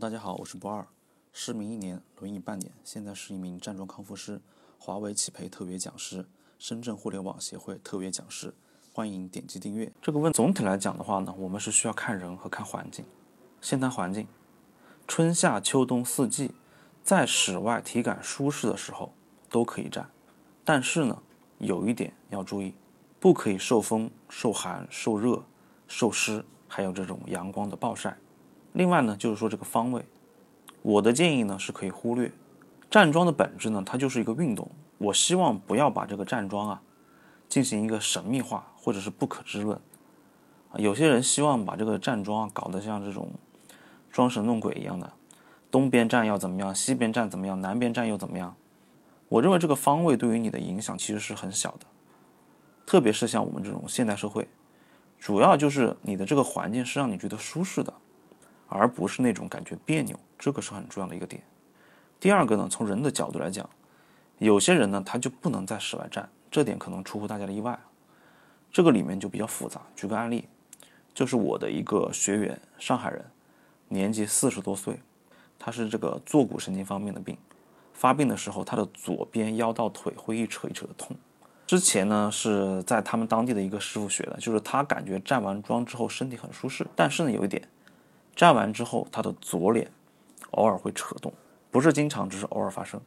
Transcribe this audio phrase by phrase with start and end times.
[0.00, 0.86] 大家好，我是博二，
[1.30, 4.40] 失明一年，轮椅半年，现在是一名站桩康复师，
[4.78, 6.26] 华为企培特别讲师，
[6.58, 8.54] 深圳互联网协会特别讲师，
[8.94, 9.92] 欢迎点击订阅。
[10.00, 13.04] 这个问总体来讲的话呢，我们是需要看人和看环境。
[13.60, 14.26] 先谈环境，
[15.06, 16.52] 春夏秋冬四季，
[17.04, 19.12] 在室外体感舒适的时候
[19.50, 20.10] 都可以站，
[20.64, 21.22] 但是呢，
[21.58, 22.72] 有一点要注意，
[23.18, 25.44] 不可以受风、受寒、受热、
[25.86, 28.16] 受湿，还有这种阳光的暴晒。
[28.72, 30.04] 另外呢，就是说这个方位，
[30.82, 32.32] 我的建议呢是可以忽略。
[32.90, 34.68] 站桩的本质呢，它就是一个运动。
[34.98, 36.82] 我希望不要把这个站桩啊
[37.48, 39.80] 进行一个神秘化或者是不可知论。
[40.76, 43.30] 有些人希望把这个站桩啊搞得像这种
[44.10, 45.12] 装神弄鬼一样的，
[45.70, 48.54] 东边站要怎么样，西边站怎么样，南边站又怎么样？
[49.28, 51.86] 我认为这个方位对于你的影响其实是很小的，
[52.84, 54.48] 特别是像我们这种现代社会，
[55.18, 57.92] 主要就是你的这个环境是让你觉得舒适的。
[58.70, 61.42] 而不是那种感觉别扭，这个是很重要的一个点。
[62.20, 63.68] 第二个呢，从人的角度来讲，
[64.38, 67.78] 有些人呢他就不能在室外站，这点可能出乎大家的意外。
[68.70, 69.80] 这个里面就比较复杂。
[69.96, 70.46] 举个案例，
[71.12, 73.24] 就是我的一个学员，上海人，
[73.88, 75.00] 年纪四十多岁，
[75.58, 77.36] 他是这个坐骨神经方面的病，
[77.92, 81.16] 发病的时候他的左边腰到腿会一扯一扯的痛。
[81.66, 87.62] 之前呢是在他们当地的一个师傅学的，就是他感觉站完桩之后身体很舒适，但是呢有一点。
[88.40, 89.86] 站完之后，他的左脸
[90.52, 91.30] 偶尔会扯动，
[91.70, 92.98] 不是经常，只是偶尔发生。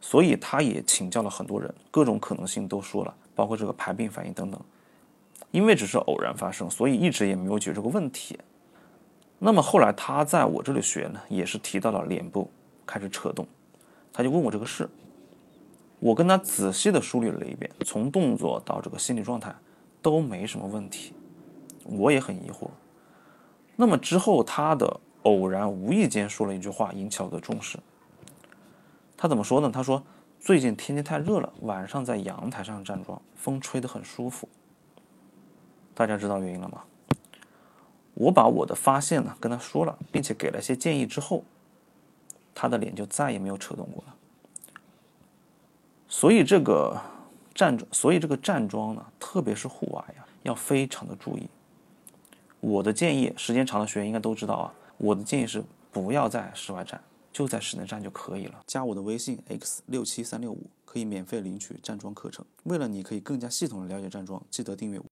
[0.00, 4.60] 所以他也请教了很多人，各种可能性都说了，包括这个排病反应等等。
[5.50, 8.38] 因为只是偶然发生，所以一直也没有解决这个问题。
[9.40, 12.48] 那么后来他在我这里学呢，也是提到了脸部
[12.86, 13.44] 开始扯动，
[14.12, 14.88] 他就问我这个事。
[15.98, 19.52] 我跟他仔细的梳理了一遍，从动作到这个心理状态
[20.00, 21.12] 都没什么问题。
[21.86, 22.68] 我也很疑惑。
[23.80, 27.78] 那么之后，他的偶然无意间说了一句话，引起了我的重视。
[29.16, 29.70] 他怎么说呢？
[29.72, 30.02] 他说
[30.38, 34.46] ：“最近天气太热了，晚上在阳台上站桩，风吹得很舒服。”
[35.96, 36.82] 大家知道原因了吗？
[38.12, 41.42] 我把我的发现呢跟他说了，并且给了些建议之后，
[42.54, 44.14] 他的脸就再也没有扯动过了。
[46.06, 47.00] 所以这个
[47.54, 51.48] 站，所以这个站桩呢，特别是户外呀，要非常的注意。
[52.60, 54.72] 我的建议，时间长的学员应该都知道啊。
[54.98, 57.00] 我的建议是不要在室外站，
[57.32, 58.62] 就在室内站就可以了。
[58.66, 62.44] 加我的微信 x 六七三六五，可以免费领取站桩课程。
[62.64, 65.04] 为了你可以更加系统的了解站桩，记得订阅我。